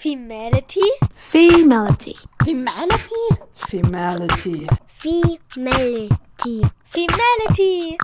[0.00, 0.80] Femality?
[1.30, 2.14] Femality.
[2.42, 3.36] Femality?
[3.68, 4.66] Femality.
[4.98, 6.08] Femality.
[6.88, 6.88] Femality.
[6.88, 8.00] Femality.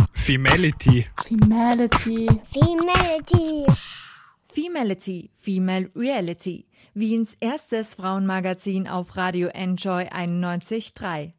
[1.25, 2.29] Femality.
[2.53, 3.67] Femality.
[4.47, 11.33] Femality, Female Reality, Wiens erstes Frauenmagazin auf Radio Enjoy 91.3.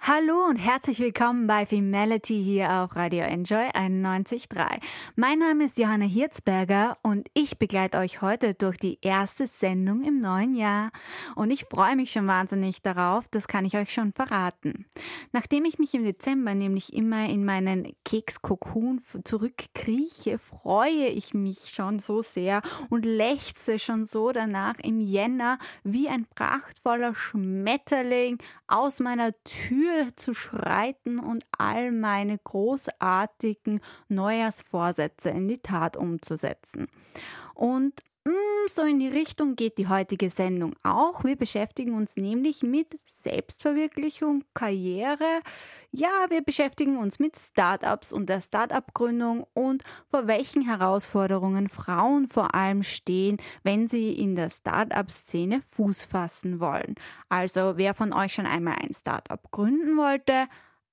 [0.00, 4.80] Hallo und herzlich willkommen bei Femality hier auf Radio Enjoy 91.3.
[5.14, 10.18] Mein Name ist Johanna Hirzberger und ich begleite euch heute durch die erste Sendung im
[10.18, 10.90] neuen Jahr.
[11.36, 14.86] Und ich freue mich schon wahnsinnig darauf, das kann ich euch schon verraten.
[15.32, 21.98] Nachdem ich mich im Dezember nämlich immer in meinen Kekskokon zurückkrieche, freue ich mich schon
[21.98, 29.32] so sehr und lechze schon so danach im Jänner wie ein prachtvoller Schmetterling aus meiner
[29.44, 29.49] Tür
[30.16, 36.88] zu schreiten und all meine großartigen Neujahrsvorsätze in die Tat umzusetzen.
[37.54, 38.00] Und
[38.66, 41.24] so in die Richtung geht die heutige Sendung auch.
[41.24, 45.40] Wir beschäftigen uns nämlich mit Selbstverwirklichung, Karriere.
[45.90, 52.54] Ja, wir beschäftigen uns mit Startups und der Startup-Gründung und vor welchen Herausforderungen Frauen vor
[52.54, 56.94] allem stehen, wenn sie in der Startup-Szene Fuß fassen wollen.
[57.28, 60.46] Also, wer von euch schon einmal ein Startup gründen wollte,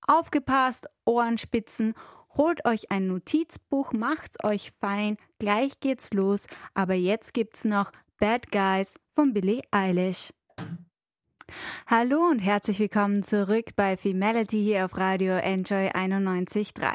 [0.07, 1.93] aufgepasst, Ohrenspitzen
[2.37, 8.51] Holt euch ein Notizbuch, macht's euch fein, gleich geht's los, aber jetzt gibt's noch Bad
[8.51, 10.31] Guys von Billie Eilish.
[11.87, 16.91] Hallo und herzlich willkommen zurück bei Femality hier auf Radio Enjoy 91.3.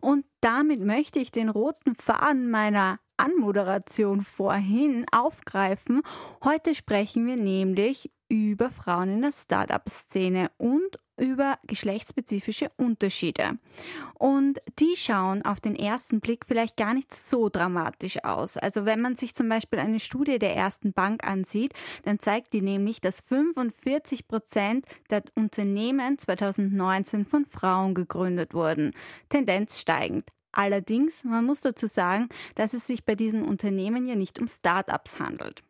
[0.00, 6.02] Und damit möchte ich den roten Faden meiner Anmoderation vorhin aufgreifen.
[6.42, 13.56] Heute sprechen wir nämlich über Frauen in der Startup-Szene und über geschlechtsspezifische Unterschiede.
[14.14, 18.56] Und die schauen auf den ersten Blick vielleicht gar nicht so dramatisch aus.
[18.56, 22.62] Also wenn man sich zum Beispiel eine Studie der ersten Bank ansieht, dann zeigt die
[22.62, 28.92] nämlich, dass 45 Prozent der Unternehmen 2019 von Frauen gegründet wurden.
[29.28, 30.24] Tendenz steigend.
[30.52, 35.20] Allerdings, man muss dazu sagen, dass es sich bei diesen Unternehmen ja nicht um Start-ups
[35.20, 35.62] handelt.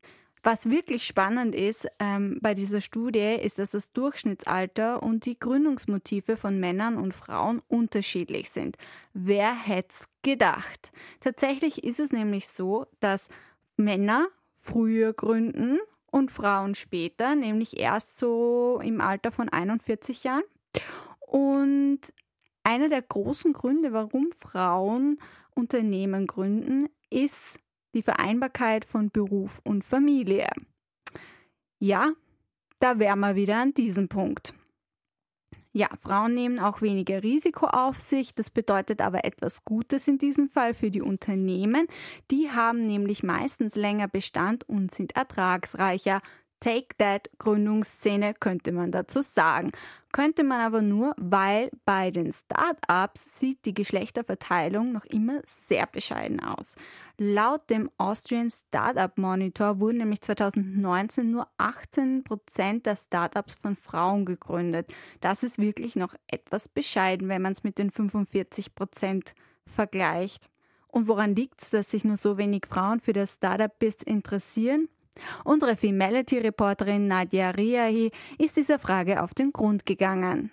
[0.42, 6.36] Was wirklich spannend ist ähm, bei dieser Studie, ist, dass das Durchschnittsalter und die Gründungsmotive
[6.36, 8.76] von Männern und Frauen unterschiedlich sind.
[9.12, 10.92] Wer hätte es gedacht?
[11.20, 13.28] Tatsächlich ist es nämlich so, dass
[13.76, 20.42] Männer früher gründen und Frauen später, nämlich erst so im Alter von 41 Jahren.
[21.20, 22.00] Und
[22.64, 25.18] einer der großen Gründe, warum Frauen
[25.54, 27.58] Unternehmen gründen, ist
[27.94, 30.48] die Vereinbarkeit von Beruf und Familie.
[31.78, 32.12] Ja,
[32.78, 34.54] da wären wir wieder an diesem Punkt.
[35.72, 38.34] Ja, Frauen nehmen auch weniger Risiko auf sich.
[38.34, 41.86] Das bedeutet aber etwas Gutes in diesem Fall für die Unternehmen.
[42.32, 46.20] Die haben nämlich meistens länger Bestand und sind ertragsreicher.
[46.60, 49.72] Take That Gründungsszene könnte man dazu sagen.
[50.12, 56.40] Könnte man aber nur, weil bei den Startups sieht die Geschlechterverteilung noch immer sehr bescheiden
[56.40, 56.74] aus.
[57.16, 64.24] Laut dem Austrian Startup Monitor wurden nämlich 2019 nur 18 Prozent der Startups von Frauen
[64.24, 64.92] gegründet.
[65.20, 69.34] Das ist wirklich noch etwas bescheiden, wenn man es mit den 45 Prozent
[69.64, 70.48] vergleicht.
[70.88, 74.88] Und woran liegt es, dass sich nur so wenig Frauen für das Startup-Biss interessieren?
[75.44, 80.50] Unsere Femality-Reporterin Nadia Riahi ist dieser Frage auf den Grund gegangen.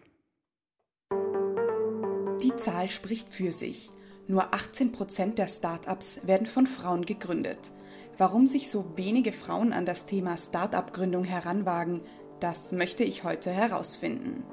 [2.42, 3.92] Die Zahl spricht für sich.
[4.28, 7.72] Nur 18 Prozent der Startups werden von Frauen gegründet.
[8.18, 12.02] Warum sich so wenige Frauen an das Thema Startup-Gründung heranwagen,
[12.40, 14.44] das möchte ich heute herausfinden.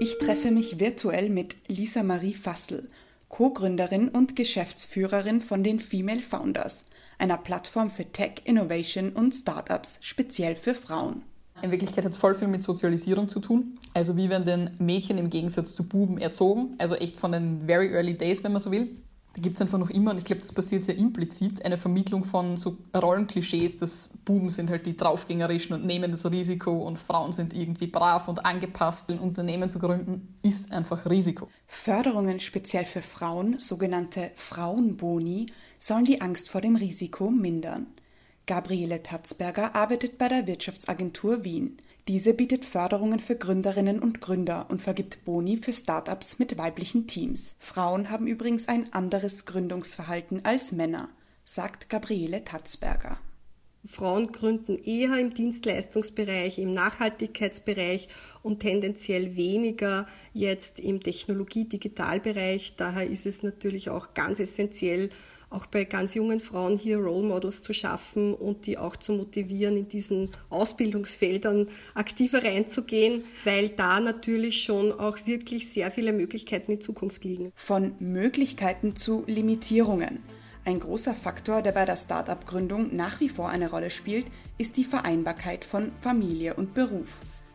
[0.00, 2.90] Ich treffe mich virtuell mit Lisa Marie Fassel,
[3.30, 6.84] Co-Gründerin und Geschäftsführerin von den Female Founders,
[7.16, 11.22] einer Plattform für Tech, Innovation und Startups speziell für Frauen.
[11.62, 13.78] In Wirklichkeit hat es voll viel mit Sozialisierung zu tun.
[13.94, 16.74] Also wie werden denn Mädchen im Gegensatz zu Buben erzogen?
[16.78, 18.96] Also echt von den very early days, wenn man so will.
[19.34, 22.24] Da gibt es einfach noch immer, und ich glaube, das passiert sehr implizit, eine Vermittlung
[22.24, 27.32] von so Rollenklischees, dass Buben sind halt die draufgängerischen und nehmen das Risiko und Frauen
[27.32, 29.10] sind irgendwie brav und angepasst.
[29.12, 31.48] Ein Unternehmen zu gründen ist einfach Risiko.
[31.68, 35.46] Förderungen speziell für Frauen, sogenannte Frauenboni,
[35.78, 37.86] sollen die Angst vor dem Risiko mindern.
[38.46, 41.76] Gabriele Tatzberger arbeitet bei der Wirtschaftsagentur Wien.
[42.10, 47.54] Diese bietet Förderungen für Gründerinnen und Gründer und vergibt Boni für Startups mit weiblichen Teams.
[47.60, 51.10] Frauen haben übrigens ein anderes Gründungsverhalten als Männer,
[51.44, 53.20] sagt Gabriele Tatzberger.
[53.84, 58.08] Frauen gründen eher im Dienstleistungsbereich, im Nachhaltigkeitsbereich
[58.42, 62.74] und tendenziell weniger jetzt im Technologie-Digitalbereich.
[62.76, 65.08] Daher ist es natürlich auch ganz essentiell,
[65.48, 69.76] auch bei ganz jungen Frauen hier Role Models zu schaffen und die auch zu motivieren,
[69.76, 76.80] in diesen Ausbildungsfeldern aktiver reinzugehen, weil da natürlich schon auch wirklich sehr viele Möglichkeiten in
[76.80, 77.52] Zukunft liegen.
[77.56, 80.22] Von Möglichkeiten zu Limitierungen.
[80.70, 84.84] Ein großer Faktor, der bei der Start-up-Gründung nach wie vor eine Rolle spielt, ist die
[84.84, 87.08] Vereinbarkeit von Familie und Beruf,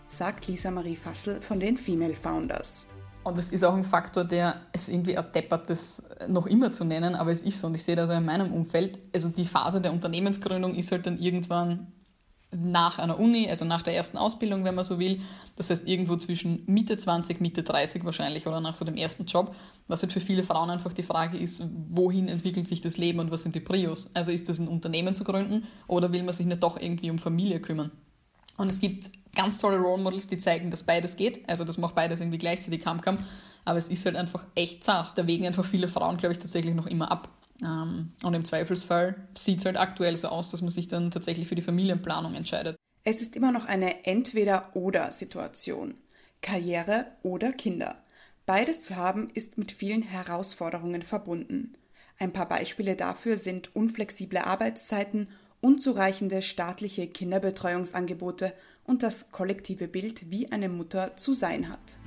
[0.09, 2.87] sagt Lisa Marie Fassel von den Female Founders.
[3.23, 7.15] Und es ist auch ein Faktor, der es irgendwie erdeppert, das noch immer zu nennen,
[7.15, 7.67] aber es ist so.
[7.67, 8.99] Und ich sehe das auch in meinem Umfeld.
[9.13, 11.93] Also die Phase der Unternehmensgründung ist halt dann irgendwann
[12.51, 15.21] nach einer Uni, also nach der ersten Ausbildung, wenn man so will.
[15.55, 19.55] Das heißt irgendwo zwischen Mitte 20, Mitte 30 wahrscheinlich oder nach so dem ersten Job.
[19.87, 23.31] Was halt für viele Frauen einfach die Frage ist, wohin entwickelt sich das Leben und
[23.31, 24.09] was sind die Prios?
[24.13, 27.19] Also ist das ein Unternehmen zu gründen oder will man sich nicht doch irgendwie um
[27.19, 27.91] Familie kümmern?
[28.57, 31.47] Und es gibt ganz tolle Role Models, die zeigen, dass beides geht.
[31.49, 33.19] Also das macht beides irgendwie gleichzeitig Kam Kam.
[33.65, 35.17] Aber es ist halt einfach echt zart.
[35.17, 37.29] Da wägen einfach viele Frauen, glaube ich, tatsächlich noch immer ab.
[37.61, 41.47] Ähm, und im Zweifelsfall sieht es halt aktuell so aus, dass man sich dann tatsächlich
[41.47, 42.75] für die Familienplanung entscheidet.
[43.03, 45.95] Es ist immer noch eine Entweder-Oder-Situation.
[46.41, 48.01] Karriere oder Kinder.
[48.45, 51.73] Beides zu haben ist mit vielen Herausforderungen verbunden.
[52.17, 55.27] Ein paar Beispiele dafür sind unflexible Arbeitszeiten,
[55.61, 58.53] unzureichende staatliche Kinderbetreuungsangebote
[58.85, 61.97] und das kollektive Bild, wie eine Mutter zu sein hat.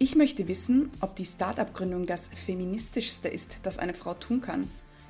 [0.00, 4.62] Ich möchte wissen, ob die Start-up-Gründung das feministischste ist, das eine Frau tun kann.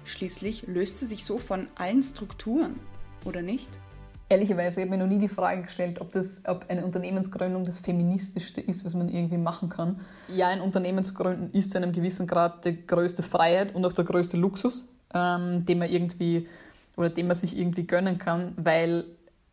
[0.07, 2.75] Schließlich löst sie sich so von allen Strukturen,
[3.27, 3.69] oder nicht?
[4.31, 7.81] Ehrlicherweise habe ich mir noch nie die Frage gestellt, ob, das, ob eine Unternehmensgründung das
[7.81, 10.01] feministischste ist, was man irgendwie machen kann.
[10.29, 13.93] Ja, ein Unternehmen zu gründen ist zu einem gewissen Grad die größte Freiheit und auch
[13.93, 16.49] der größte Luxus, ähm, den man irgendwie
[16.97, 19.05] oder den man sich irgendwie gönnen kann, weil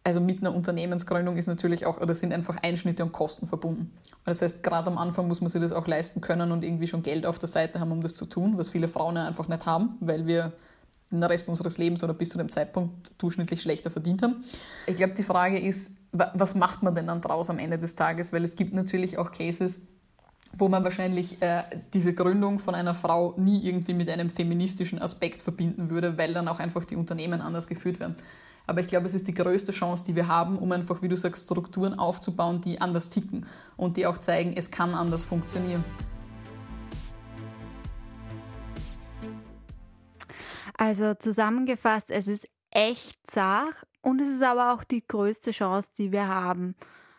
[0.06, 3.92] also mit einer Unternehmensgründung ist natürlich auch, oder sind einfach Einschnitte und Kosten verbunden.
[4.24, 7.02] Das heißt, gerade am Anfang muss man sich das auch leisten können und irgendwie schon
[7.02, 9.98] Geld auf der Seite haben, um das zu tun, was viele Frauen einfach nicht haben,
[10.00, 10.54] weil wir
[11.12, 14.44] den Rest unseres Lebens oder bis zu dem Zeitpunkt durchschnittlich schlechter verdient haben.
[14.86, 18.32] Ich glaube, die Frage ist, was macht man denn dann draus am Ende des Tages?
[18.32, 19.82] Weil es gibt natürlich auch Cases,
[20.54, 21.64] wo man wahrscheinlich äh,
[21.94, 26.48] diese Gründung von einer Frau nie irgendwie mit einem feministischen Aspekt verbinden würde, weil dann
[26.48, 28.16] auch einfach die Unternehmen anders geführt werden.
[28.68, 31.18] Aber ich glaube, es ist die größte Chance, die wir haben, um einfach, wie du
[31.18, 33.46] sagst, Strukturen aufzubauen, die anders ticken
[33.78, 35.84] und die auch zeigen, es kann anders funktionieren.
[40.78, 46.12] Also zusammengefasst, es ist echt zart und es ist aber auch die größte Chance, die
[46.12, 46.76] wir haben.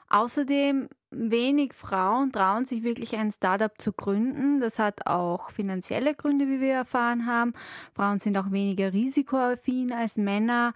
[0.08, 4.60] Außerdem, wenig Frauen trauen sich wirklich ein Startup zu gründen.
[4.60, 7.54] Das hat auch finanzielle Gründe, wie wir erfahren haben.
[7.94, 10.74] Frauen sind auch weniger risikoaffin als Männer.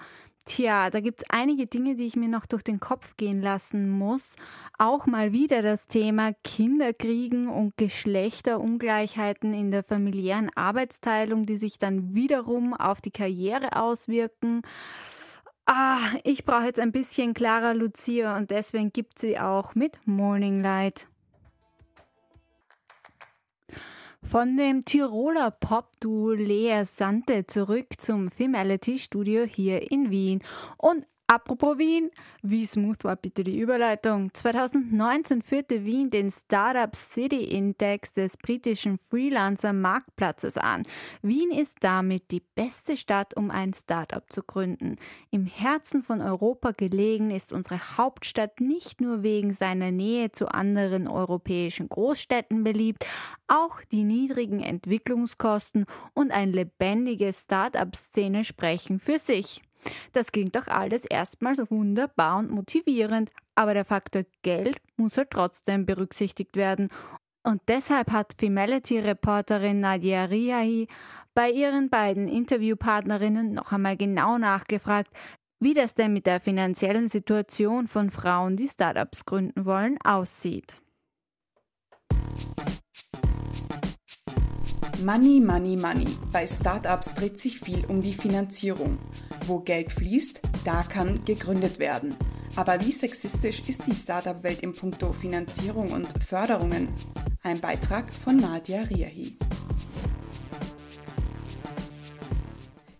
[0.50, 3.88] Tja, da gibt es einige Dinge, die ich mir noch durch den Kopf gehen lassen
[3.88, 4.34] muss.
[4.78, 12.16] Auch mal wieder das Thema Kinderkriegen und Geschlechterungleichheiten in der familiären Arbeitsteilung, die sich dann
[12.16, 14.62] wiederum auf die Karriere auswirken.
[15.66, 20.60] Ah, ich brauche jetzt ein bisschen Clara Lucia und deswegen gibt sie auch mit Morning
[20.62, 21.06] Light.
[24.22, 30.42] Von dem Tiroler Pop-Duo Lea Sante zurück zum Filmality Studio hier in Wien.
[30.76, 32.10] Und Apropos Wien,
[32.42, 34.34] wie smooth war bitte die Überleitung?
[34.34, 40.82] 2019 führte Wien den Startup City Index des britischen Freelancer Marktplatzes an.
[41.22, 44.96] Wien ist damit die beste Stadt, um ein Startup zu gründen.
[45.30, 51.06] Im Herzen von Europa gelegen ist unsere Hauptstadt nicht nur wegen seiner Nähe zu anderen
[51.06, 53.06] europäischen Großstädten beliebt,
[53.46, 59.62] auch die niedrigen Entwicklungskosten und eine lebendige Startup-Szene sprechen für sich.
[60.12, 65.86] Das klingt doch alles erstmals wunderbar und motivierend, aber der Faktor Geld muss halt trotzdem
[65.86, 66.88] berücksichtigt werden.
[67.42, 70.88] Und deshalb hat Femality-Reporterin Nadia Riahi
[71.34, 75.10] bei ihren beiden Interviewpartnerinnen noch einmal genau nachgefragt,
[75.60, 80.80] wie das denn mit der finanziellen Situation von Frauen, die Startups gründen wollen, aussieht.
[85.02, 86.06] Money, Money, Money.
[86.30, 88.98] Bei Startups dreht sich viel um die Finanzierung.
[89.46, 92.14] Wo Geld fließt, da kann gegründet werden.
[92.56, 96.88] Aber wie sexistisch ist die Startup-Welt im Punkto Finanzierung und Förderungen?
[97.42, 99.38] Ein Beitrag von Nadia Riahi.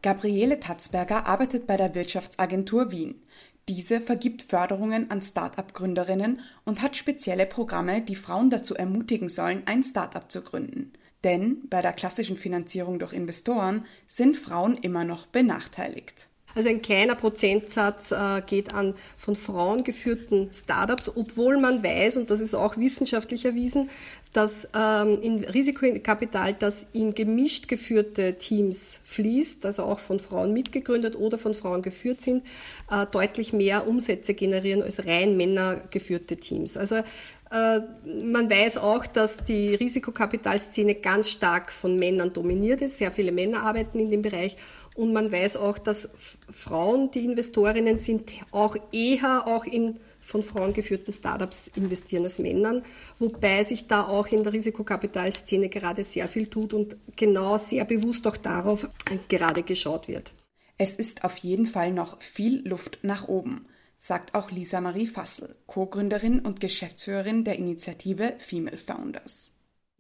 [0.00, 3.23] Gabriele Tatzberger arbeitet bei der Wirtschaftsagentur Wien.
[3.69, 9.83] Diese vergibt Förderungen an Start-up-Gründerinnen und hat spezielle Programme, die Frauen dazu ermutigen sollen, ein
[9.83, 10.95] Start-up zu gründen.
[11.22, 16.29] Denn bei der klassischen Finanzierung durch Investoren sind Frauen immer noch benachteiligt.
[16.54, 22.30] Also ein kleiner Prozentsatz äh, geht an von Frauen geführten Startups, obwohl man weiß, und
[22.30, 23.90] das ist auch wissenschaftlich erwiesen,
[24.33, 31.16] dass ähm, in Risikokapital, das in gemischt geführte Teams fließt, also auch von Frauen mitgegründet
[31.16, 32.45] oder von Frauen geführt sind,
[32.90, 36.76] äh, deutlich mehr Umsätze generieren als rein männergeführte Teams.
[36.76, 37.02] Also
[37.50, 37.80] äh,
[38.25, 42.99] man weiß auch, dass die Risikokapitalszene ganz stark von Männern dominiert ist.
[42.99, 44.57] Sehr viele Männer arbeiten in dem Bereich.
[44.94, 46.09] Und man weiß auch, dass
[46.50, 52.82] Frauen, die Investorinnen sind, auch eher auch in von Frauen geführten Startups investieren als Männern,
[53.18, 58.26] wobei sich da auch in der Risikokapitalszene gerade sehr viel tut und genau sehr bewusst
[58.26, 58.88] auch darauf
[59.28, 60.35] gerade geschaut wird.
[60.76, 63.66] Es ist auf jeden Fall noch viel Luft nach oben,
[63.99, 69.50] sagt auch Lisa Marie Fassel, Co-Gründerin und Geschäftsführerin der Initiative Female Founders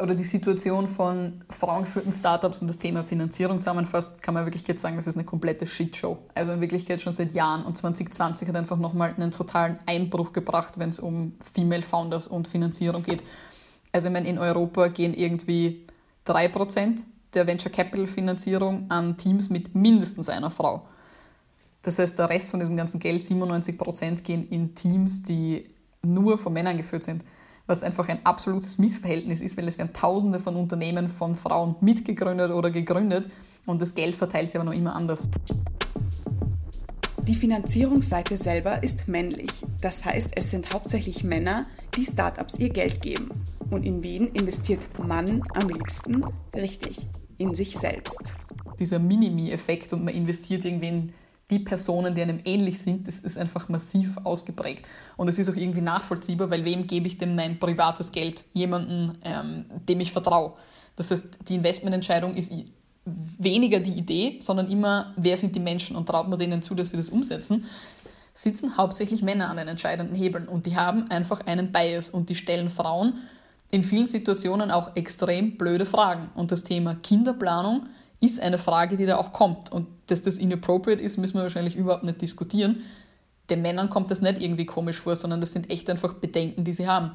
[0.00, 4.82] oder die Situation von frauengeführten Startups und das Thema Finanzierung zusammenfasst, kann man wirklich jetzt
[4.82, 6.18] sagen, das ist eine komplette Shitshow.
[6.34, 10.78] Also in Wirklichkeit schon seit Jahren und 2020 hat einfach nochmal einen totalen Einbruch gebracht,
[10.78, 13.22] wenn es um Female Founders und Finanzierung geht.
[13.92, 15.86] Also ich meine, in Europa gehen irgendwie
[16.26, 17.04] 3%
[17.34, 20.86] der Venture Capital Finanzierung an Teams mit mindestens einer Frau.
[21.82, 25.64] Das heißt, der Rest von diesem ganzen Geld, 97%, gehen in Teams, die
[26.02, 27.24] nur von Männern geführt sind
[27.66, 32.50] was einfach ein absolutes Missverhältnis ist, weil es werden Tausende von Unternehmen von Frauen mitgegründet
[32.50, 33.28] oder gegründet
[33.66, 35.30] und das Geld verteilt sich aber noch immer anders.
[37.22, 39.50] Die Finanzierungsseite selber ist männlich.
[39.80, 43.30] Das heißt, es sind hauptsächlich Männer, die Startups ihr Geld geben.
[43.70, 46.24] Und in wen investiert Mann am liebsten?
[46.54, 47.06] Richtig,
[47.38, 48.34] in sich selbst.
[48.80, 51.12] Dieser Minimi-Effekt und man investiert irgendwie in
[51.50, 54.88] die Personen, die einem ähnlich sind, das ist einfach massiv ausgeprägt.
[55.16, 58.44] Und es ist auch irgendwie nachvollziehbar, weil wem gebe ich denn mein privates Geld?
[58.52, 60.54] Jemanden, ähm, dem ich vertraue.
[60.96, 62.52] Das heißt, die Investmententscheidung ist
[63.04, 66.90] weniger die Idee, sondern immer, wer sind die Menschen und traut man denen zu, dass
[66.90, 67.64] sie das umsetzen,
[68.32, 72.34] sitzen hauptsächlich Männer an den entscheidenden Hebeln und die haben einfach einen Bias und die
[72.34, 73.14] stellen Frauen
[73.70, 76.30] in vielen Situationen auch extrem blöde Fragen.
[76.34, 77.86] Und das Thema Kinderplanung
[78.20, 79.72] ist eine Frage, die da auch kommt.
[79.72, 82.82] Und dass das inappropriate ist, müssen wir wahrscheinlich überhaupt nicht diskutieren.
[83.48, 86.72] Den Männern kommt das nicht irgendwie komisch vor, sondern das sind echt einfach Bedenken, die
[86.72, 87.12] sie haben.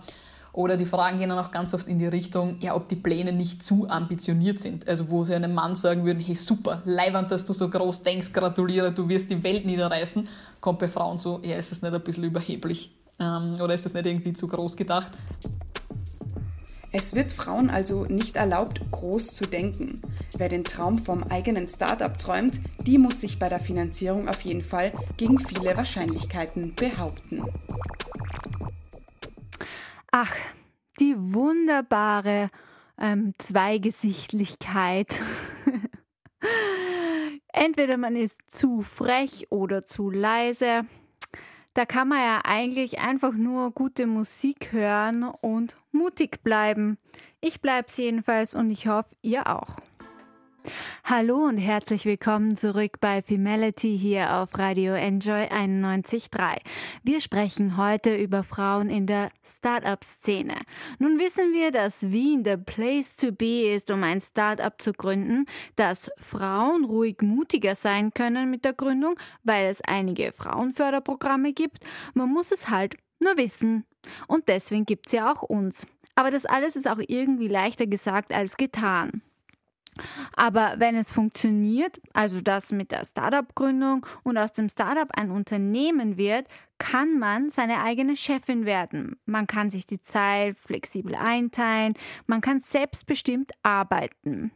[0.51, 3.33] Oder die Fragen gehen dann auch ganz oft in die Richtung, ja, ob die Pläne
[3.33, 4.87] nicht zu ambitioniert sind.
[4.87, 8.31] Also wo sie einem Mann sagen würden, hey super, leiwand, dass du so groß denkst,
[8.31, 10.27] gratuliere, du wirst die Welt niederreißen,
[10.61, 12.95] kommt bei Frauen so, ja, ist das nicht ein bisschen überheblich?
[13.19, 15.09] Ähm, oder ist das nicht irgendwie zu groß gedacht?
[16.97, 20.01] Es wird Frauen also nicht erlaubt, groß zu denken.
[20.37, 24.63] Wer den Traum vom eigenen Startup träumt, die muss sich bei der Finanzierung auf jeden
[24.63, 27.43] Fall gegen viele Wahrscheinlichkeiten behaupten.
[30.09, 30.33] Ach,
[31.01, 32.49] die wunderbare
[32.97, 35.19] ähm, Zweigesichtlichkeit.
[37.51, 40.85] Entweder man ist zu frech oder zu leise.
[41.75, 46.97] Da kann man ja eigentlich einfach nur gute Musik hören und mutig bleiben.
[47.41, 49.79] Ich bleib's jedenfalls und ich hoffe, ihr auch.
[51.03, 56.57] Hallo und herzlich willkommen zurück bei Femality hier auf Radio Enjoy 91.3.
[57.03, 60.55] Wir sprechen heute über Frauen in der Startup-Szene.
[60.99, 65.45] Nun wissen wir, dass Wien der Place to be ist, um ein Startup zu gründen,
[65.75, 71.79] dass Frauen ruhig mutiger sein können mit der Gründung, weil es einige Frauenförderprogramme gibt.
[72.13, 73.85] Man muss es halt nur wissen.
[74.27, 75.87] Und deswegen gibt's ja auch uns.
[76.15, 79.21] Aber das alles ist auch irgendwie leichter gesagt als getan.
[80.35, 86.17] Aber wenn es funktioniert, also das mit der Startup-Gründung und aus dem Startup ein Unternehmen
[86.17, 86.47] wird,
[86.77, 89.17] kann man seine eigene Chefin werden.
[89.25, 91.93] Man kann sich die Zeit flexibel einteilen,
[92.27, 94.51] man kann selbstbestimmt arbeiten.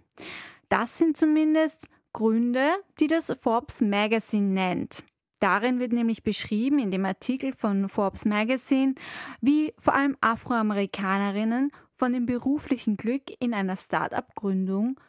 [0.67, 2.67] Das sind zumindest Gründe,
[3.00, 5.03] die das Forbes Magazine nennt.
[5.39, 8.96] Darin wird nämlich beschrieben, in dem Artikel von Forbes Magazine,
[9.39, 15.00] wie vor allem Afroamerikanerinnen von dem beruflichen Glück in einer Start-up-Gründung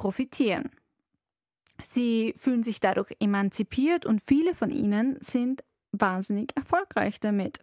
[0.00, 0.70] profitieren.
[1.82, 7.60] Sie fühlen sich dadurch emanzipiert und viele von ihnen sind wahnsinnig erfolgreich damit.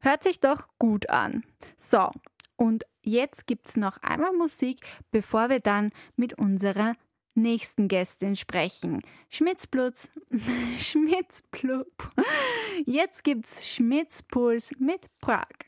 [0.00, 1.44] Hört sich doch gut an.
[1.76, 2.10] So,
[2.56, 6.94] und jetzt gibt es noch einmal Musik, bevor wir dann mit unserer
[7.34, 9.02] nächsten Gästin sprechen.
[9.28, 10.12] Schmitzplutz,
[10.80, 12.10] Schmitzplup.
[12.86, 15.65] Jetzt gibt's Schmitzpuls mit Prag.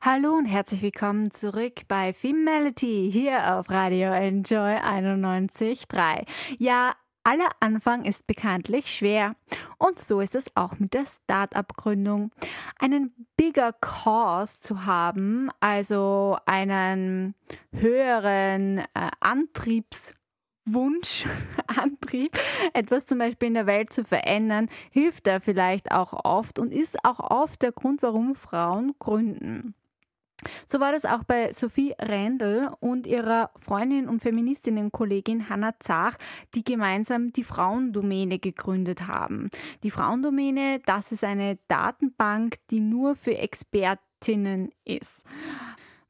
[0.00, 6.26] Hallo und herzlich willkommen zurück bei Femality hier auf Radio Enjoy 91.3.
[6.58, 6.92] Ja,
[7.24, 9.34] Aller Anfang ist bekanntlich schwer.
[9.76, 12.30] Und so ist es auch mit der Start-up-Gründung.
[12.78, 17.34] Einen bigger cause zu haben, also einen
[17.72, 18.84] höheren äh,
[19.20, 20.14] Antriebs
[20.74, 21.26] Wunsch,
[21.66, 22.38] Antrieb,
[22.74, 27.04] etwas zum Beispiel in der Welt zu verändern, hilft da vielleicht auch oft und ist
[27.04, 29.74] auch oft der Grund, warum Frauen gründen.
[30.66, 36.16] So war das auch bei Sophie Rendel und ihrer Freundin und Feministinnenkollegin Hanna Zach,
[36.54, 39.50] die gemeinsam die Frauendomäne gegründet haben.
[39.82, 45.24] Die Frauendomäne, das ist eine Datenbank, die nur für Expertinnen ist.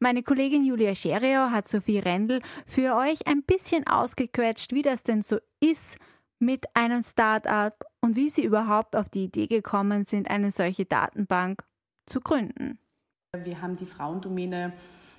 [0.00, 5.22] Meine Kollegin Julia Scheriau hat Sophie Rendel für euch ein bisschen ausgequetscht, wie das denn
[5.22, 5.98] so ist
[6.38, 11.64] mit einem Start-up und wie sie überhaupt auf die Idee gekommen sind, eine solche Datenbank
[12.06, 12.78] zu gründen.
[13.42, 14.72] Wir haben die Frauendomäne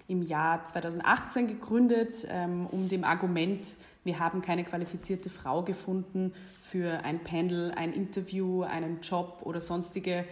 [0.08, 7.04] im Jahr 2018 gegründet, ähm, um dem Argument, wir haben keine qualifizierte Frau gefunden für
[7.04, 10.24] ein Panel, ein Interview, einen Job oder sonstige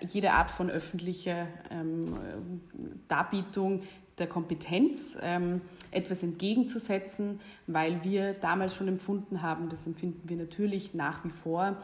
[0.00, 2.18] jede Art von öffentlicher ähm,
[3.08, 3.82] Darbietung
[4.18, 10.92] der Kompetenz ähm, etwas entgegenzusetzen, weil wir damals schon empfunden haben, das empfinden wir natürlich
[10.92, 11.76] nach wie vor,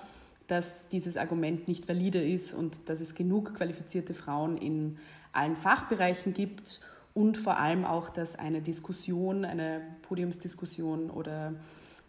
[0.46, 4.98] dass dieses Argument nicht valide ist und dass es genug qualifizierte Frauen in
[5.32, 6.80] allen Fachbereichen gibt
[7.14, 11.54] und vor allem auch, dass eine Diskussion, eine Podiumsdiskussion oder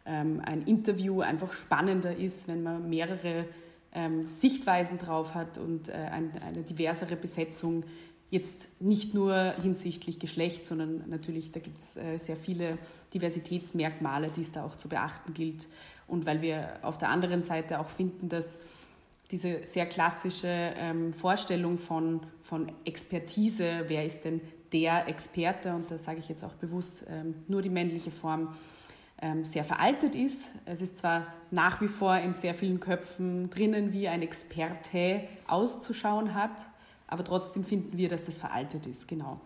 [0.06, 3.46] ähm, ein Interview einfach spannender ist, wenn man mehrere
[3.94, 7.84] ähm, Sichtweisen drauf hat und äh, ein, eine diversere Besetzung
[8.32, 12.78] jetzt nicht nur hinsichtlich Geschlecht, sondern natürlich, da gibt es äh, sehr viele
[13.14, 15.68] Diversitätsmerkmale, die es da auch zu beachten gilt.
[16.08, 18.60] Und weil wir auf der anderen Seite auch finden, dass
[19.32, 24.42] diese sehr klassische ähm, Vorstellung von, von Expertise, wer ist denn
[24.72, 28.50] der Experte, und da sage ich jetzt auch bewusst ähm, nur die männliche Form,
[29.44, 30.56] sehr veraltet ist.
[30.66, 36.34] Es ist zwar nach wie vor in sehr vielen Köpfen drinnen, wie ein Experte auszuschauen
[36.34, 36.68] hat,
[37.08, 39.42] aber trotzdem finden wir, dass das veraltet ist, genau.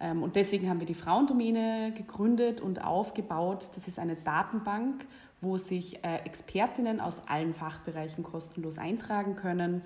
[0.00, 3.70] Ähm, und deswegen haben wir die Frauendomäne gegründet und aufgebaut.
[3.74, 5.06] Das ist eine Datenbank,
[5.40, 9.82] wo sich äh, Expertinnen aus allen Fachbereichen kostenlos eintragen können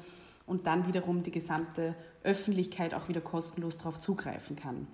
[0.47, 4.87] und dann wiederum die gesamte Öffentlichkeit auch wieder kostenlos darauf zugreifen kann.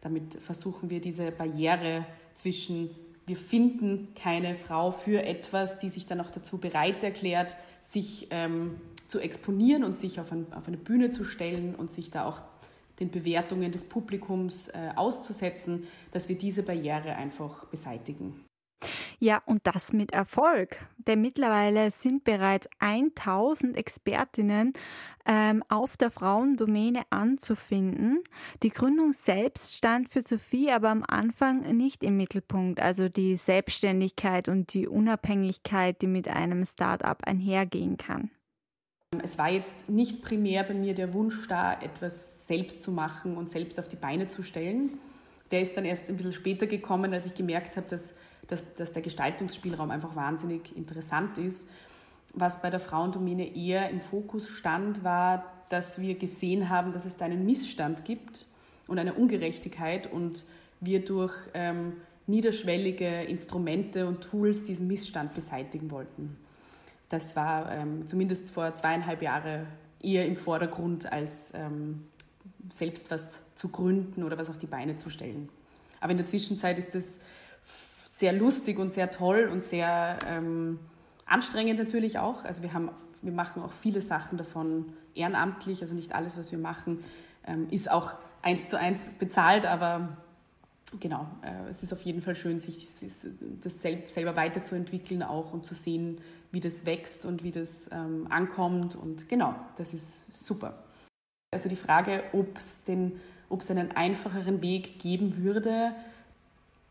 [0.00, 2.04] Damit versuchen wir diese Barriere
[2.34, 2.90] zwischen
[3.28, 8.80] wir finden keine Frau für etwas, die sich dann auch dazu bereit erklärt, sich ähm,
[9.06, 12.42] zu exponieren und sich auf, ein, auf, eine Bühne zu stellen und sich da auch
[13.00, 18.44] den Bewertungen des Publikums äh, auszusetzen, dass wir diese Barriere einfach beseitigen.
[19.20, 20.78] Ja, und das mit Erfolg.
[20.96, 24.74] Denn mittlerweile sind bereits 1000 Expertinnen
[25.26, 28.22] ähm, auf der Frauendomäne anzufinden.
[28.62, 32.80] Die Gründung selbst stand für Sophie aber am Anfang nicht im Mittelpunkt.
[32.80, 38.30] Also die Selbstständigkeit und die Unabhängigkeit, die mit einem Start-up einhergehen kann.
[39.22, 43.50] Es war jetzt nicht primär bei mir der Wunsch da, etwas selbst zu machen und
[43.50, 44.98] selbst auf die Beine zu stellen.
[45.50, 48.14] Der ist dann erst ein bisschen später gekommen, als ich gemerkt habe, dass
[48.48, 51.68] dass, dass der Gestaltungsspielraum einfach wahnsinnig interessant ist.
[52.34, 57.16] Was bei der Frauendomäne eher im Fokus stand, war, dass wir gesehen haben, dass es
[57.16, 58.46] da einen Missstand gibt
[58.86, 60.44] und eine Ungerechtigkeit und
[60.80, 61.94] wir durch ähm,
[62.26, 66.36] niederschwellige Instrumente und Tools diesen Missstand beseitigen wollten.
[67.08, 69.66] Das war ähm, zumindest vor zweieinhalb Jahren
[70.00, 72.06] eher im Vordergrund, als ähm,
[72.68, 75.48] selbst was zu gründen oder was auf die Beine zu stellen.
[76.00, 77.18] Aber in der Zwischenzeit ist das
[78.18, 80.80] sehr lustig und sehr toll und sehr ähm,
[81.24, 82.44] anstrengend natürlich auch.
[82.44, 82.90] Also wir, haben,
[83.22, 87.04] wir machen auch viele Sachen davon ehrenamtlich, also nicht alles, was wir machen,
[87.46, 90.16] ähm, ist auch eins zu eins bezahlt, aber
[90.98, 92.88] genau, äh, es ist auf jeden Fall schön, sich
[93.62, 98.96] das selber weiterzuentwickeln auch und zu sehen, wie das wächst und wie das ähm, ankommt
[98.96, 100.82] und genau, das ist super.
[101.52, 105.94] Also die Frage, ob es einen einfacheren Weg geben würde,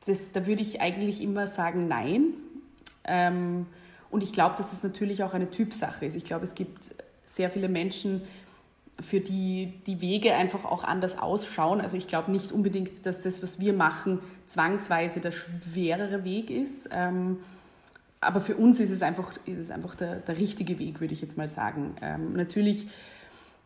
[0.07, 2.33] das, da würde ich eigentlich immer sagen, nein.
[3.03, 3.65] Ähm,
[4.09, 6.15] und ich glaube, dass das natürlich auch eine Typsache ist.
[6.15, 6.91] Ich glaube, es gibt
[7.25, 8.21] sehr viele Menschen,
[8.99, 11.81] für die die Wege einfach auch anders ausschauen.
[11.81, 16.89] Also ich glaube nicht unbedingt, dass das, was wir machen, zwangsweise der schwerere Weg ist.
[16.91, 17.37] Ähm,
[18.19, 21.21] aber für uns ist es einfach, ist es einfach der, der richtige Weg, würde ich
[21.21, 21.95] jetzt mal sagen.
[22.01, 22.87] Ähm, natürlich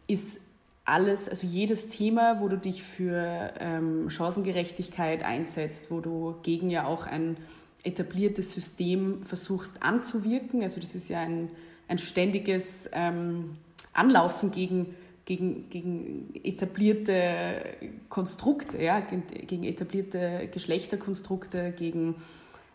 [0.07, 0.41] ist
[0.85, 6.85] alles, also jedes Thema, wo du dich für ähm, Chancengerechtigkeit einsetzt, wo du gegen ja
[6.85, 7.37] auch ein
[7.83, 10.61] etabliertes System versuchst anzuwirken.
[10.63, 11.49] Also das ist ja ein,
[11.87, 13.51] ein ständiges ähm,
[13.93, 17.63] Anlaufen gegen, gegen, gegen etablierte
[18.09, 22.15] Konstrukte, ja, gegen, etablierte Geschlechterkonstrukte, gegen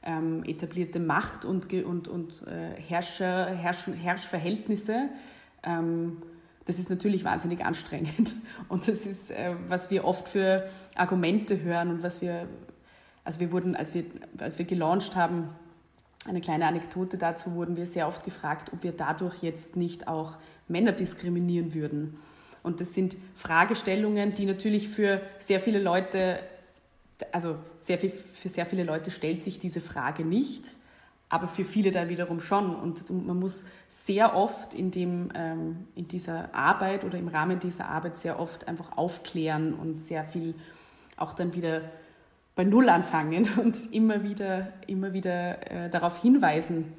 [0.02, 5.08] ähm, etablierte Macht und, und, und äh, Herrscher, Herrsch, Herrschverhältnisse.
[5.64, 6.18] Ähm,
[6.66, 8.36] das ist natürlich wahnsinnig anstrengend.
[8.68, 12.48] Und das ist, äh, was wir oft für Argumente hören und was wir,
[13.24, 14.04] also wir wurden, als wir,
[14.38, 15.48] als wir gelauncht haben,
[16.26, 20.38] eine kleine Anekdote dazu, wurden wir sehr oft gefragt, ob wir dadurch jetzt nicht auch
[20.66, 22.18] Männer diskriminieren würden.
[22.64, 26.40] Und das sind Fragestellungen, die natürlich für sehr viele Leute,
[27.30, 30.64] also sehr viel, für sehr viele Leute stellt sich diese Frage nicht,
[31.28, 32.74] aber für viele dann wiederum schon.
[32.74, 37.88] Und man muss sehr oft in, dem, ähm, in dieser Arbeit oder im Rahmen dieser
[37.88, 40.54] Arbeit sehr oft einfach aufklären und sehr viel
[41.16, 41.82] auch dann wieder
[42.54, 46.92] bei Null anfangen und immer wieder, immer wieder äh, darauf hinweisen,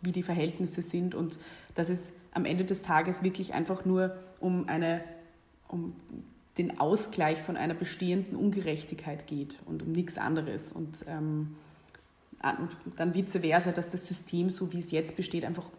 [0.00, 1.38] wie die Verhältnisse sind und
[1.74, 5.02] dass es am Ende des Tages wirklich einfach nur um, eine,
[5.68, 5.94] um
[6.58, 10.72] den Ausgleich von einer bestehenden Ungerechtigkeit geht und um nichts anderes.
[10.72, 11.56] Und, ähm,
[12.58, 15.70] und dann vice versa, dass das System, so wie es jetzt besteht, einfach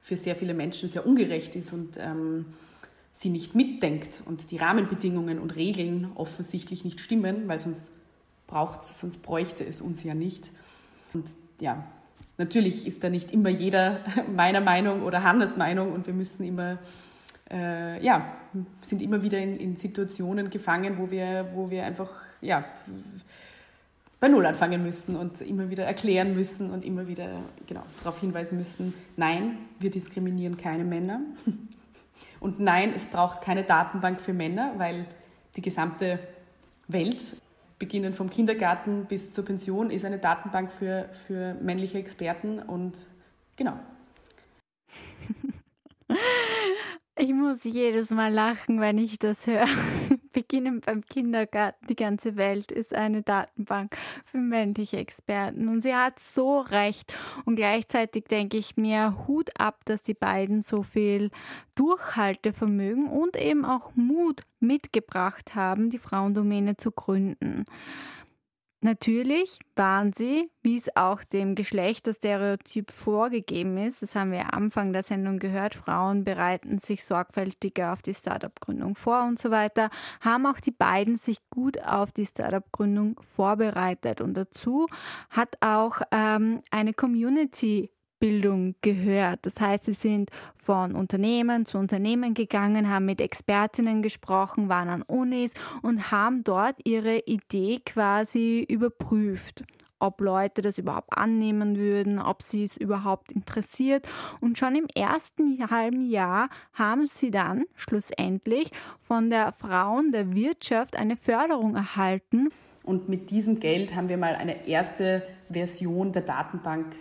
[0.00, 2.46] für sehr viele Menschen sehr ungerecht ist und ähm,
[3.12, 7.92] sie nicht mitdenkt und die Rahmenbedingungen und Regeln offensichtlich nicht stimmen, weil sonst
[8.46, 10.50] braucht sonst bräuchte es uns ja nicht.
[11.14, 11.84] Und ja,
[12.38, 14.00] natürlich ist da nicht immer jeder
[14.34, 16.78] meiner Meinung oder Hannes Meinung und wir müssen immer,
[17.50, 18.36] äh, ja,
[18.80, 22.10] sind immer wieder in, in, Situationen gefangen, wo wir, wo wir einfach,
[22.40, 22.64] ja,
[24.24, 27.28] bei Null anfangen müssen und immer wieder erklären müssen und immer wieder
[27.66, 31.20] genau, darauf hinweisen müssen, nein, wir diskriminieren keine Männer.
[32.40, 35.04] Und nein, es braucht keine Datenbank für Männer, weil
[35.56, 36.18] die gesamte
[36.88, 37.36] Welt
[37.78, 42.98] beginnen vom Kindergarten bis zur Pension, ist eine Datenbank für, für männliche Experten und
[43.56, 43.74] genau.
[47.16, 49.68] Ich muss jedes Mal lachen, wenn ich das höre.
[50.32, 51.86] Beginnen beim Kindergarten.
[51.86, 55.68] Die ganze Welt ist eine Datenbank für männliche Experten.
[55.68, 57.16] Und sie hat so recht.
[57.44, 61.30] Und gleichzeitig denke ich mir, Hut ab, dass die beiden so viel
[61.76, 67.64] Durchhaltevermögen und eben auch Mut mitgebracht haben, die Frauendomäne zu gründen.
[68.84, 74.92] Natürlich waren sie, wie es auch dem Geschlechterstereotyp vorgegeben ist, das haben wir am Anfang
[74.92, 79.88] der Sendung gehört, Frauen bereiten sich sorgfältiger auf die Startup-Gründung vor und so weiter,
[80.20, 84.20] haben auch die beiden sich gut auf die Startup-Gründung vorbereitet.
[84.20, 84.86] Und dazu
[85.30, 87.90] hat auch ähm, eine Community
[88.24, 89.40] Bildung gehört.
[89.42, 95.02] Das heißt, sie sind von Unternehmen zu Unternehmen gegangen, haben mit Expertinnen gesprochen, waren an
[95.02, 99.64] Unis und haben dort ihre Idee quasi überprüft
[100.00, 104.06] ob Leute das überhaupt annehmen würden, ob sie es überhaupt interessiert.
[104.40, 110.96] Und schon im ersten halben Jahr haben sie dann schlussendlich von der Frauen der Wirtschaft
[110.96, 112.50] eine Förderung erhalten.
[112.82, 116.96] Und mit diesem Geld haben wir mal eine erste Version der Datenbank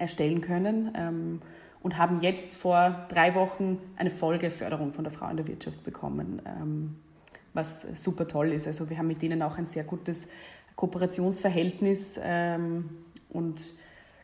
[0.00, 1.42] erstellen können ähm,
[1.82, 6.42] und haben jetzt vor drei Wochen eine Folgeförderung von der Frau in der Wirtschaft bekommen,
[6.46, 6.96] ähm,
[7.54, 8.66] was super toll ist.
[8.66, 10.28] Also wir haben mit denen auch ein sehr gutes
[10.76, 12.90] Kooperationsverhältnis ähm,
[13.28, 13.74] und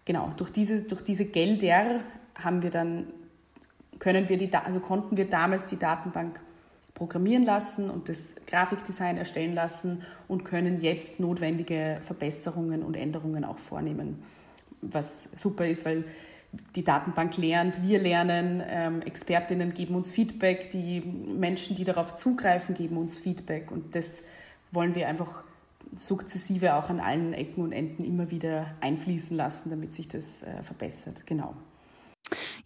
[0.05, 2.01] genau durch diese, durch diese Gelder
[2.35, 3.07] haben wir dann
[3.99, 6.41] können wir die, also konnten wir damals die Datenbank
[6.93, 13.59] programmieren lassen und das Grafikdesign erstellen lassen und können jetzt notwendige Verbesserungen und Änderungen auch
[13.59, 14.23] vornehmen
[14.83, 16.05] was super ist, weil
[16.75, 22.75] die Datenbank lernt, wir lernen, ähm, Expertinnen geben uns Feedback, die Menschen, die darauf zugreifen,
[22.75, 24.23] geben uns Feedback und das
[24.73, 25.45] wollen wir einfach
[25.95, 30.63] sukzessive auch an allen Ecken und Enden immer wieder einfließen lassen, damit sich das äh,
[30.63, 31.27] verbessert.
[31.27, 31.55] Genau.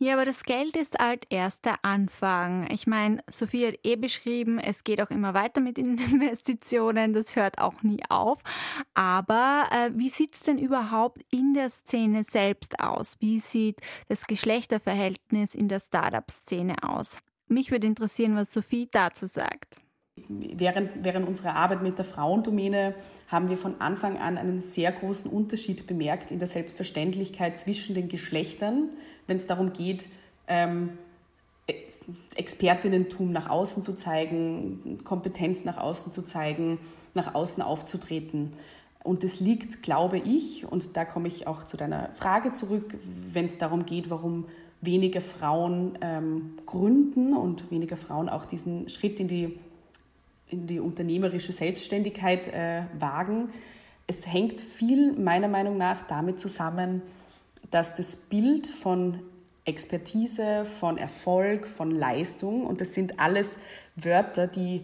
[0.02, 2.66] Ja, aber das Geld ist halt erst der Anfang.
[2.70, 7.36] Ich meine, Sophie hat eh beschrieben, es geht auch immer weiter mit den Investitionen, das
[7.36, 8.38] hört auch nie auf.
[8.94, 13.16] Aber äh, wie sieht es denn überhaupt in der Szene selbst aus?
[13.20, 17.18] Wie sieht das Geschlechterverhältnis in der Startup-Szene aus?
[17.46, 19.82] Mich würde interessieren, was Sophie dazu sagt.
[20.28, 22.94] Während, während unserer Arbeit mit der Frauendomäne
[23.28, 28.08] haben wir von Anfang an einen sehr großen Unterschied bemerkt in der Selbstverständlichkeit zwischen den
[28.08, 28.88] Geschlechtern,
[29.26, 30.08] wenn es darum geht,
[30.48, 30.98] ähm,
[32.34, 36.78] Expertinnentum nach außen zu zeigen, Kompetenz nach außen zu zeigen,
[37.14, 38.52] nach außen aufzutreten.
[39.02, 42.96] Und das liegt, glaube ich, und da komme ich auch zu deiner Frage zurück,
[43.32, 44.46] wenn es darum geht, warum
[44.82, 49.58] weniger Frauen ähm, gründen und weniger Frauen auch diesen Schritt in die
[50.50, 53.50] in die unternehmerische Selbstständigkeit äh, wagen.
[54.06, 57.02] Es hängt viel meiner Meinung nach damit zusammen,
[57.70, 59.20] dass das Bild von
[59.64, 63.58] Expertise, von Erfolg, von Leistung, und das sind alles
[63.96, 64.82] Wörter, die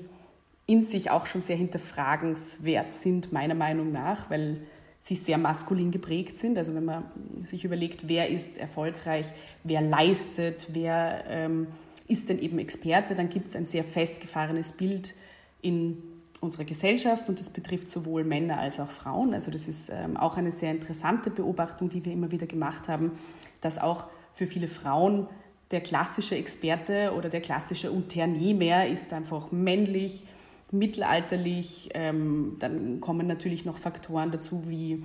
[0.66, 4.60] in sich auch schon sehr hinterfragenswert sind, meiner Meinung nach, weil
[5.00, 6.58] sie sehr maskulin geprägt sind.
[6.58, 7.04] Also wenn man
[7.44, 11.68] sich überlegt, wer ist erfolgreich, wer leistet, wer ähm,
[12.08, 15.14] ist denn eben Experte, dann gibt es ein sehr festgefahrenes Bild
[15.62, 16.02] in
[16.40, 19.34] unserer Gesellschaft und das betrifft sowohl Männer als auch Frauen.
[19.34, 23.12] Also das ist ähm, auch eine sehr interessante Beobachtung, die wir immer wieder gemacht haben,
[23.60, 25.28] dass auch für viele Frauen
[25.70, 30.22] der klassische Experte oder der klassische Unternehmer ist einfach männlich,
[30.70, 31.90] mittelalterlich.
[31.94, 35.02] Ähm, dann kommen natürlich noch Faktoren dazu wie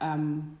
[0.00, 0.56] ähm,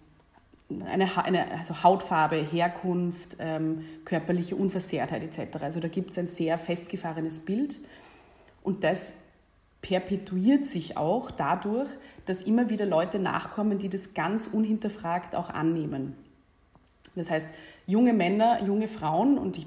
[0.86, 5.62] eine, eine also Hautfarbe, Herkunft, ähm, körperliche Unversehrtheit etc.
[5.62, 7.80] Also da gibt es ein sehr festgefahrenes Bild
[8.62, 9.14] und das
[9.82, 11.90] perpetuiert sich auch dadurch,
[12.24, 16.16] dass immer wieder Leute nachkommen, die das ganz unhinterfragt auch annehmen.
[17.14, 17.48] Das heißt,
[17.86, 19.66] junge Männer, junge Frauen, und ich,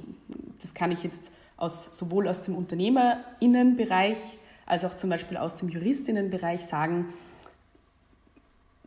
[0.61, 4.17] das kann ich jetzt aus, sowohl aus dem Unternehmerinnenbereich
[4.65, 7.13] als auch zum Beispiel aus dem Juristinnenbereich sagen,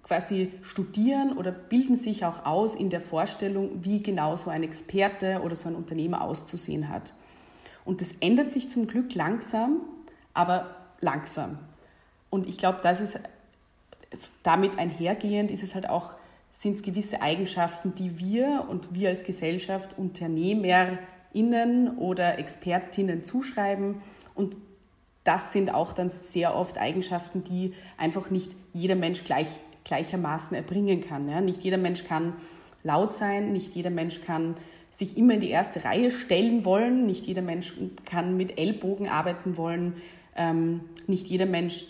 [0.02, 5.42] quasi studieren oder bilden sich auch aus in der Vorstellung, wie genau so ein Experte
[5.44, 7.12] oder so ein Unternehmer auszusehen hat.
[7.84, 9.82] Und das ändert sich zum Glück langsam,
[10.32, 11.58] aber langsam.
[12.30, 13.18] Und ich glaube, das ist
[14.42, 16.14] damit einhergehend, ist es halt auch,
[16.50, 24.00] sind es gewisse Eigenschaften, die wir und wir als Gesellschaft UnternehmerInnen oder Expertinnen zuschreiben.
[24.34, 24.56] Und
[25.24, 31.02] das sind auch dann sehr oft Eigenschaften, die einfach nicht jeder Mensch gleich, gleichermaßen erbringen
[31.02, 31.28] kann.
[31.28, 31.40] Ja?
[31.40, 32.34] Nicht jeder Mensch kann
[32.82, 34.56] laut sein, nicht jeder Mensch kann
[34.90, 39.56] sich immer in die erste Reihe stellen wollen, nicht jeder Mensch kann mit Ellbogen arbeiten
[39.56, 39.94] wollen,
[40.38, 41.84] ähm, nicht jeder Mensch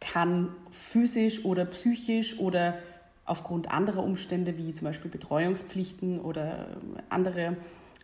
[0.00, 2.78] kann physisch oder psychisch oder
[3.24, 6.66] aufgrund anderer Umstände wie zum Beispiel Betreuungspflichten oder
[7.08, 7.56] andere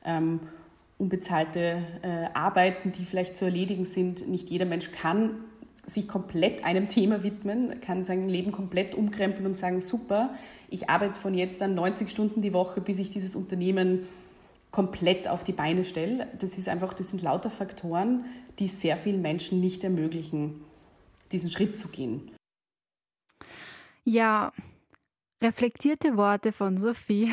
[0.05, 0.41] ähm,
[0.99, 4.27] unbezahlte äh, Arbeiten, die vielleicht zu erledigen sind.
[4.29, 5.37] Nicht jeder Mensch kann
[5.85, 10.35] sich komplett einem Thema widmen, kann sein Leben komplett umkrempeln und sagen, super,
[10.69, 14.07] ich arbeite von jetzt an 90 Stunden die Woche, bis ich dieses Unternehmen
[14.71, 16.29] komplett auf die Beine stelle.
[16.39, 18.25] Das ist einfach, das sind lauter Faktoren,
[18.59, 20.65] die sehr vielen Menschen nicht ermöglichen,
[21.33, 22.31] diesen Schritt zu gehen.
[24.05, 24.53] Ja,
[25.43, 27.33] reflektierte Worte von Sophie.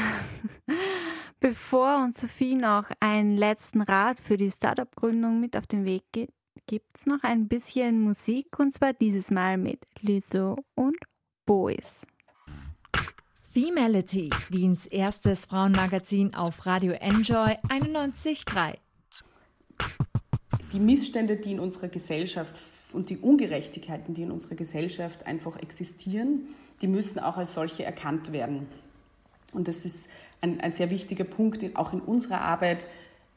[1.39, 6.33] Bevor uns Sophie noch einen letzten Rat für die Startup-Gründung mit auf den Weg gibt,
[6.65, 10.97] gibt es noch ein bisschen Musik und zwar dieses Mal mit Lizzo und
[11.45, 12.07] Boys.
[13.57, 18.75] Femality, Wiens erstes Frauenmagazin auf Radio Enjoy 91.3.
[20.73, 22.53] Die Missstände, die in unserer Gesellschaft
[22.93, 26.49] und die Ungerechtigkeiten, die in unserer Gesellschaft einfach existieren,
[26.83, 28.67] die müssen auch als solche erkannt werden.
[29.53, 30.07] Und das ist
[30.41, 32.85] ein, ein sehr wichtiger Punkt, auch in unserer Arbeit,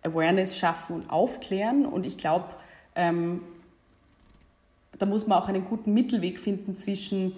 [0.02, 1.86] Awareness schaffen und aufklären.
[1.86, 2.54] Und ich glaube,
[2.94, 3.40] ähm,
[4.98, 7.32] da muss man auch einen guten Mittelweg finden zwischen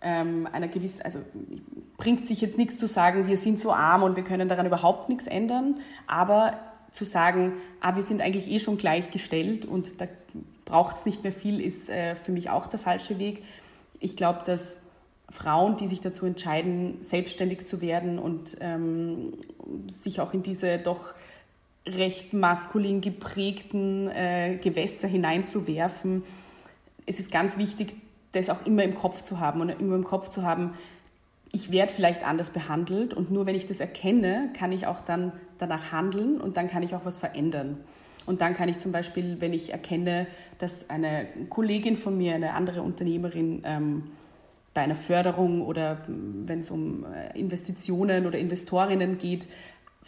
[0.00, 1.20] ähm, einer gewissen, also
[1.96, 5.08] bringt sich jetzt nichts zu sagen, wir sind so arm und wir können daran überhaupt
[5.08, 6.58] nichts ändern, aber
[6.90, 10.06] zu sagen, ah, wir sind eigentlich eh schon gleichgestellt und da
[10.64, 13.42] braucht es nicht mehr viel, ist äh, für mich auch der falsche Weg.
[14.00, 14.76] Ich glaube, dass
[15.30, 19.32] Frauen, die sich dazu entscheiden, selbstständig zu werden und ähm,
[19.88, 21.14] sich auch in diese doch
[21.86, 26.24] recht maskulin geprägten äh, Gewässer hineinzuwerfen,
[27.06, 27.94] es ist ganz wichtig,
[28.36, 30.74] das auch immer im Kopf zu haben und immer im Kopf zu haben,
[31.52, 35.32] ich werde vielleicht anders behandelt und nur wenn ich das erkenne, kann ich auch dann
[35.58, 37.78] danach handeln und dann kann ich auch was verändern.
[38.26, 40.26] Und dann kann ich zum Beispiel, wenn ich erkenne,
[40.58, 44.02] dass eine Kollegin von mir, eine andere Unternehmerin, ähm,
[44.74, 49.48] bei einer Förderung oder wenn es um äh, Investitionen oder Investorinnen geht,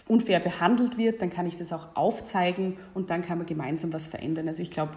[0.06, 4.08] unfair behandelt wird, dann kann ich das auch aufzeigen und dann kann man gemeinsam was
[4.08, 4.46] verändern.
[4.46, 4.92] Also ich glaube,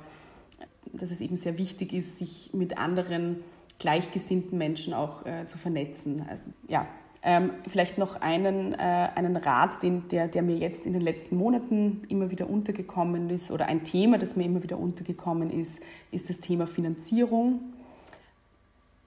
[0.94, 3.38] dass es eben sehr wichtig ist, sich mit anderen
[3.80, 6.26] gleichgesinnten Menschen auch äh, zu vernetzen.
[6.30, 6.88] Also, ja,
[7.24, 11.36] ähm, vielleicht noch einen, äh, einen Rat, den, der, der mir jetzt in den letzten
[11.36, 15.80] Monaten immer wieder untergekommen ist oder ein Thema, das mir immer wieder untergekommen ist,
[16.12, 17.60] ist das Thema Finanzierung.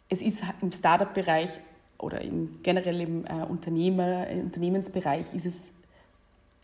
[0.08, 1.58] Es ist im Startup-Bereich
[1.98, 5.70] oder im, generell im äh, Unternehmer, äh, Unternehmensbereich ist es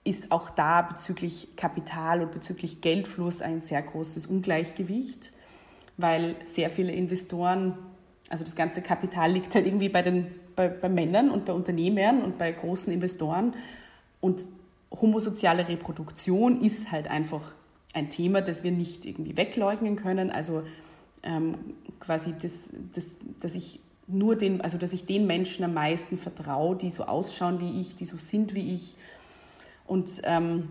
[0.04, 5.32] ist auch da bezüglich Kapital und bezüglich Geldfluss ein sehr großes Ungleichgewicht,
[5.96, 7.76] weil sehr viele Investoren,
[8.30, 10.28] also das ganze Kapital liegt halt irgendwie bei den
[10.60, 13.54] bei, bei Männern und bei Unternehmern und bei großen Investoren.
[14.20, 14.46] Und
[14.92, 17.52] homosoziale Reproduktion ist halt einfach
[17.94, 20.30] ein Thema, das wir nicht irgendwie wegleugnen können.
[20.30, 20.62] Also
[21.22, 21.54] ähm,
[21.98, 23.10] quasi, das, das,
[23.40, 27.60] dass ich nur den, also dass ich den Menschen am meisten vertraue, die so ausschauen
[27.60, 28.96] wie ich, die so sind wie ich.
[29.90, 30.68] Und ähm,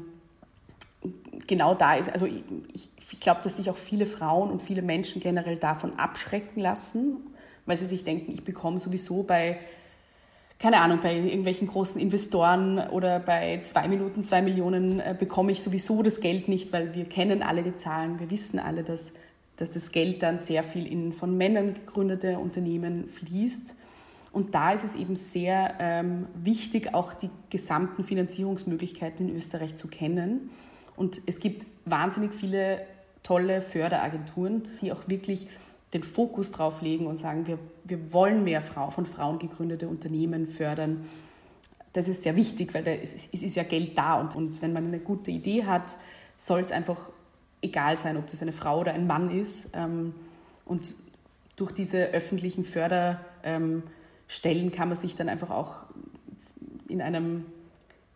[1.45, 2.41] genau da ist, also ich,
[3.11, 7.17] ich glaube, dass sich auch viele Frauen und viele Menschen generell davon abschrecken lassen,
[7.65, 9.59] weil sie sich denken, ich bekomme sowieso bei
[10.57, 15.63] keine Ahnung, bei irgendwelchen großen Investoren oder bei zwei Minuten, zwei Millionen äh, bekomme ich
[15.63, 19.11] sowieso das Geld nicht, weil wir kennen alle die Zahlen, wir wissen alle, dass,
[19.57, 23.75] dass das Geld dann sehr viel in von Männern gegründete Unternehmen fließt.
[24.31, 29.87] Und da ist es eben sehr ähm, wichtig, auch die gesamten Finanzierungsmöglichkeiten in Österreich zu
[29.87, 30.51] kennen.
[30.95, 32.85] Und es gibt wahnsinnig viele
[33.23, 35.47] tolle Förderagenturen, die auch wirklich
[35.93, 40.47] den Fokus drauf legen und sagen, wir, wir wollen mehr Frau, von Frauen gegründete Unternehmen
[40.47, 41.05] fördern.
[41.93, 44.73] Das ist sehr wichtig, weil da ist, es ist ja Geld da und, und wenn
[44.73, 45.97] man eine gute Idee hat,
[46.37, 47.09] soll es einfach
[47.61, 49.69] egal sein, ob das eine Frau oder ein Mann ist.
[49.73, 50.13] Ähm,
[50.65, 50.95] und
[51.55, 52.63] durch diese öffentlichen
[54.29, 55.85] Förderstellen kann man sich dann einfach auch
[56.87, 57.45] in einem,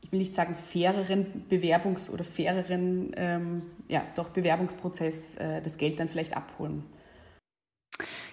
[0.01, 5.99] ich will nicht sagen faireren Bewerbungs- oder faireren, ähm, ja, doch Bewerbungsprozess äh, das Geld
[5.99, 6.83] dann vielleicht abholen.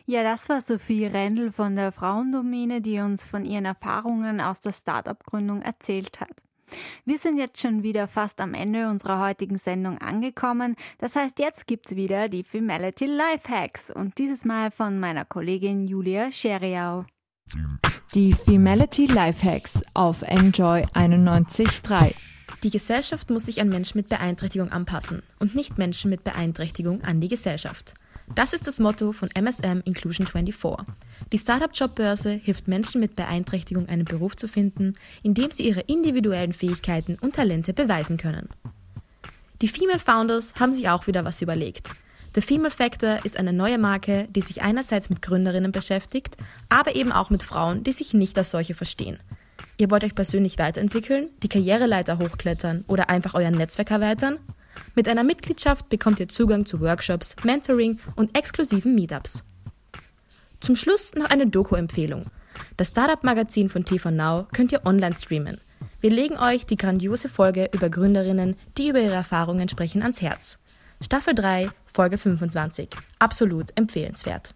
[0.06, 4.72] Ja, das war Sophie Rendel von der Frauendomäne, die uns von ihren Erfahrungen aus der
[4.72, 6.42] Startup-Gründung erzählt hat.
[7.04, 10.76] Wir sind jetzt schon wieder fast am Ende unserer heutigen Sendung angekommen.
[10.98, 16.30] Das heißt, jetzt gibt's wieder die Femality Lifehacks und dieses Mal von meiner Kollegin Julia
[16.30, 17.06] Scheriau.
[18.14, 22.14] Die Femality Lifehacks auf Enjoy 91.3.
[22.62, 27.20] Die Gesellschaft muss sich an Menschen mit Beeinträchtigung anpassen und nicht Menschen mit Beeinträchtigung an
[27.20, 27.94] die Gesellschaft.
[28.34, 30.86] Das ist das Motto von MSM Inclusion 24.
[31.32, 36.52] Die Startup-Jobbörse hilft Menschen mit Beeinträchtigung einen Beruf zu finden, in dem sie ihre individuellen
[36.52, 38.48] Fähigkeiten und Talente beweisen können.
[39.62, 41.90] Die Female Founders haben sich auch wieder was überlegt.
[42.32, 46.36] The Female Factor ist eine neue Marke, die sich einerseits mit Gründerinnen beschäftigt,
[46.68, 49.18] aber eben auch mit Frauen, die sich nicht als solche verstehen.
[49.78, 54.38] Ihr wollt euch persönlich weiterentwickeln, die Karriereleiter hochklettern oder einfach euer Netzwerk erweitern?
[54.94, 59.42] Mit einer Mitgliedschaft bekommt ihr Zugang zu Workshops, Mentoring und exklusiven Meetups.
[60.60, 62.26] Zum Schluss noch eine Doku-Empfehlung.
[62.76, 65.58] Das Startup-Magazin von TV Now könnt ihr online streamen.
[66.00, 70.58] Wir legen euch die grandiose Folge über Gründerinnen, die über ihre Erfahrungen sprechen, ans Herz.
[71.02, 72.88] Staffel 3, Folge 25.
[73.18, 74.54] Absolut empfehlenswert.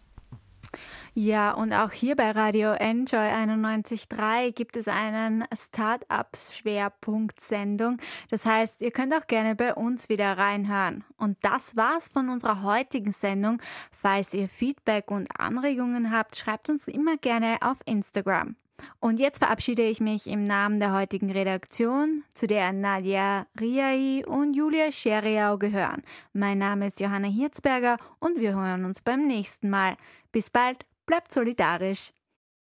[1.16, 7.99] Ja, und auch hier bei Radio Enjoy 91.3 gibt es einen Startups-Schwerpunkt-Sendung.
[8.31, 11.05] Das heißt, ihr könnt auch gerne bei uns wieder reinhören.
[11.16, 13.62] Und das war's von unserer heutigen Sendung.
[13.92, 18.57] Falls ihr Feedback und Anregungen habt, schreibt uns immer gerne auf Instagram.
[19.01, 24.55] Und jetzt verabschiede ich mich im Namen der heutigen Redaktion, zu der Nadja Riai und
[24.55, 26.03] Julia Scheriau gehören.
[26.33, 29.97] Mein Name ist Johanna Hirzberger und wir hören uns beim nächsten Mal.
[30.33, 32.13] Bis bald, bleibt solidarisch.